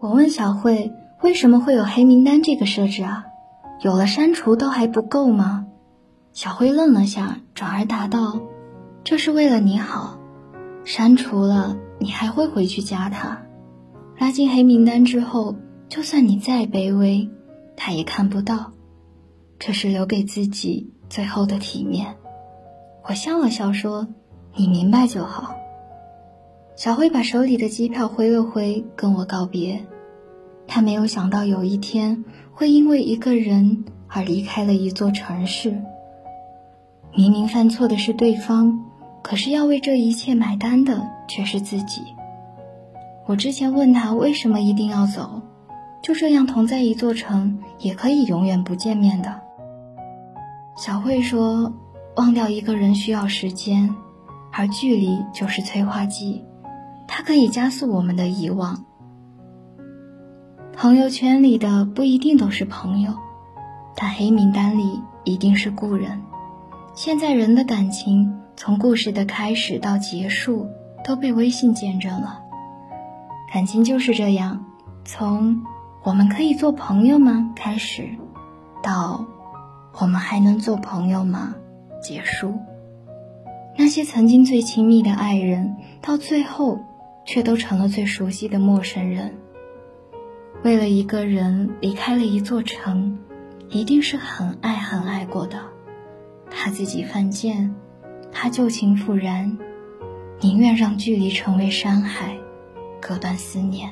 [0.00, 3.26] 我问小慧，为什么会有黑名单这个设置啊？
[3.82, 5.66] 有了删除都还不够吗？
[6.32, 8.40] 小慧愣了下，转而答道
[9.02, 10.20] ：“这是为了你好，
[10.84, 13.42] 删除了你还会回去加他，
[14.18, 15.56] 拉进黑名单之后，
[15.88, 17.28] 就算你再卑微，
[17.76, 18.70] 他也看不到。
[19.58, 22.14] 这是留给自己最后的体面。”
[23.02, 24.06] 我笑了笑说
[24.54, 25.56] ：“你明白就好。”
[26.78, 29.84] 小慧把手里的机票挥了挥，跟我告别。
[30.68, 35.76] 她没有想到有一天会因为一个人而离开了一座城市。
[37.16, 38.78] 明明犯错的是对方，
[39.24, 42.00] 可是要为这一切买单的却是自己。
[43.26, 45.42] 我之前问他为什么一定要走，
[46.00, 49.40] 就这样同在一座城也可以永远不见面的。
[50.76, 51.72] 小慧说
[52.14, 53.92] ：“忘掉一个人需要时间，
[54.52, 56.44] 而距离就是催化剂。”
[57.08, 58.84] 它可以加速我们的遗忘。
[60.76, 63.12] 朋友圈里的不一定都是朋友，
[63.96, 66.22] 但黑名单里一定是故人。
[66.94, 70.68] 现在人的感情，从故事的开始到结束，
[71.04, 72.40] 都被微信见证了。
[73.52, 74.66] 感情就是这样，
[75.04, 75.62] 从
[76.04, 78.08] “我们可以做朋友吗”开始，
[78.82, 79.24] 到
[79.98, 81.54] “我们还能做朋友吗”
[82.00, 82.54] 结束。
[83.76, 86.78] 那些曾经最亲密的爱人，到最后。
[87.28, 89.36] 却都成了最熟悉的陌生人。
[90.64, 93.18] 为了一个人离开了一座城，
[93.68, 95.60] 一定是很爱很爱过的。
[96.50, 97.74] 他自己犯贱，
[98.32, 99.58] 他旧情复燃，
[100.40, 102.34] 宁愿让距离成为山海，
[102.98, 103.90] 隔断思念。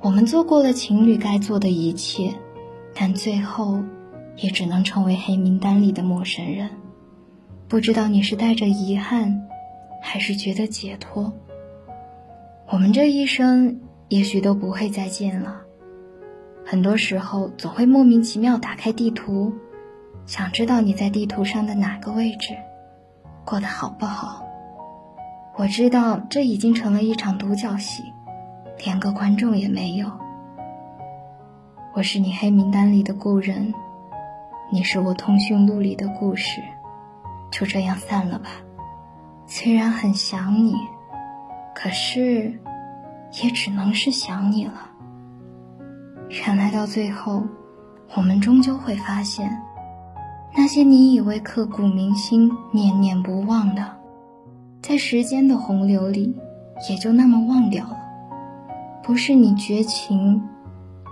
[0.00, 2.32] 我们做过了情侣该做的一切，
[2.94, 3.82] 但最后
[4.36, 6.70] 也只能成为黑名单里的陌生人。
[7.66, 9.48] 不知道你是带着遗憾，
[10.00, 11.32] 还是觉得解脱。
[12.70, 15.62] 我们这一生也许都不会再见了。
[16.66, 19.54] 很多时候总会莫名其妙打开地图，
[20.26, 22.54] 想知道你在地图上的哪个位置，
[23.46, 24.44] 过得好不好？
[25.56, 28.02] 我知道这已经成了一场独角戏，
[28.84, 30.10] 连个观众也没有。
[31.94, 33.72] 我是你黑名单里的故人，
[34.70, 36.62] 你是我通讯录里的故事，
[37.50, 38.50] 就这样散了吧。
[39.46, 40.74] 虽然很想你。
[41.80, 42.52] 可是，
[43.40, 44.90] 也只能是想你了。
[46.28, 47.44] 原来到最后，
[48.16, 49.48] 我们终究会发现，
[50.56, 53.96] 那些你以为刻骨铭心、念念不忘的，
[54.82, 56.36] 在时间的洪流里，
[56.90, 57.96] 也就那么忘掉了。
[59.00, 60.42] 不是你绝情，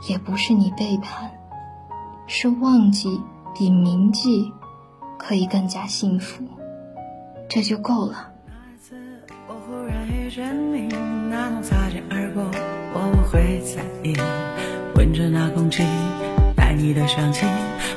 [0.09, 1.31] 也不是你背叛，
[2.27, 3.21] 是忘记
[3.55, 4.53] 比铭记
[5.17, 6.43] 可以更加幸福，
[7.49, 8.33] 这就够了。
[10.27, 10.89] 遇见你，
[11.31, 12.43] 那种擦肩而过，
[12.93, 14.13] 我不会在意。
[14.97, 15.85] 闻着那空气，
[16.57, 17.47] 带你的香气，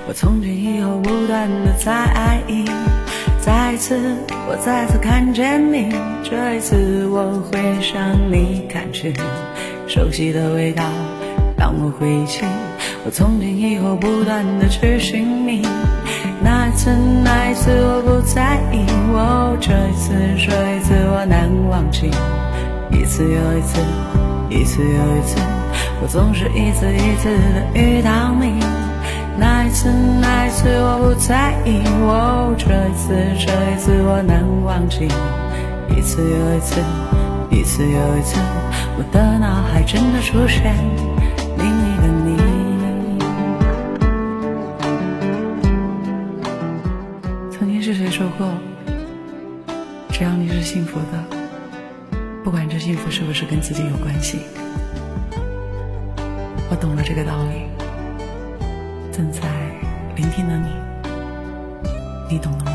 [0.07, 2.65] 我从今以后不断的在意。
[3.41, 3.97] 再一次，
[4.47, 5.89] 我再次看见你，
[6.23, 9.11] 这一次我会向你看去。
[9.87, 10.83] 熟悉的味道
[11.57, 12.45] 让我回忆起，
[13.05, 15.63] 我从今以后不断的去寻觅。
[16.43, 16.91] 那一次，
[17.23, 22.11] 那一次我不在意，我这一次，这一次我难忘记。
[22.91, 23.81] 一次又一次，
[24.51, 25.41] 一次又一次，
[25.99, 28.63] 我总是一次一次的遇到你。
[29.35, 29.89] 那一次，
[30.21, 35.07] 那一次我不在意，我这一次，这一次我难忘记。
[35.97, 36.81] 一次又一次，
[37.49, 38.39] 一次又一次，
[38.95, 40.75] 我的脑海真的出现
[41.57, 41.88] 你。
[48.39, 48.47] 过，
[50.13, 51.37] 只要你是幸福的，
[52.41, 54.39] 不管这幸福是不是跟自己有关系，
[56.69, 57.67] 我懂了这个道理。
[59.11, 59.41] 正在
[60.15, 60.69] 聆听的你，
[62.29, 62.71] 你懂了吗？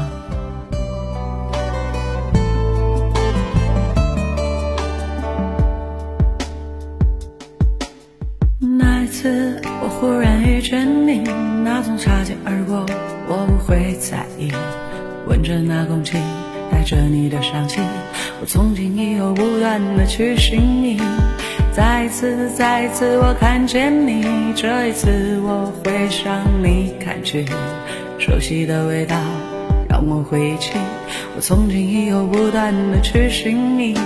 [8.60, 11.22] 那一次我忽然遇见你，
[11.64, 12.84] 那种擦肩而过，
[13.26, 14.52] 我不会在意。
[15.26, 16.18] 闻着那空气，
[16.70, 17.80] 带着你的香气，
[18.40, 21.00] 我从今以后不断的去寻你。
[21.72, 27.46] 再一次，再一次我看见你，这一次我会向你看去。
[28.18, 29.16] 熟悉的味道
[29.88, 30.72] 让我回忆起，
[31.34, 33.98] 我从今以后不断的去寻你。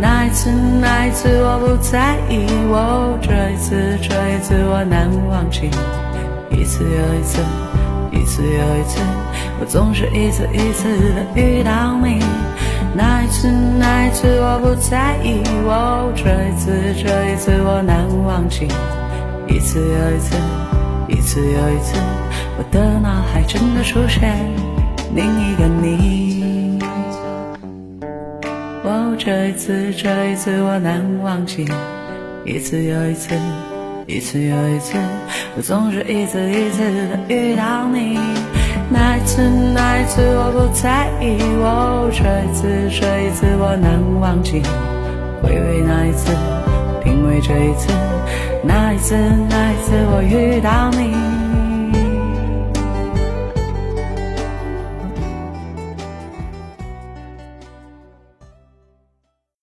[0.00, 0.50] 那一次，
[0.80, 5.70] 那一次我不在意，我这一次，这一次我难忘记。
[6.50, 7.42] 一次又一次，
[8.12, 9.00] 一次又一次。
[9.60, 12.20] 我总是一次一次的遇到你，
[12.94, 13.48] 那一次，
[13.78, 16.70] 那一次我不在意，哦，这一次，
[17.02, 18.66] 这一次我难忘记。
[19.48, 20.36] 一次又一次，
[21.08, 21.98] 一次又一次，
[22.58, 24.36] 我的脑海真的出现
[25.14, 26.78] 另一个你。
[28.84, 31.66] 哦，这一次，这一次我难忘记。
[32.44, 33.36] 一次又一次，
[34.06, 34.96] 一次又一次，
[35.56, 38.18] 我总是一次一次的遇到你。
[38.90, 39.42] 那一次，
[39.74, 44.62] 那一次我不在意，哦，这一次，这一次我难忘记。
[45.42, 46.32] 回味那一次，
[47.02, 47.92] 品味这一次，
[48.62, 49.14] 那一次，
[49.48, 51.41] 那一次我遇到你。